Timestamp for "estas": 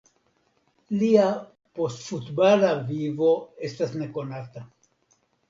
3.71-3.95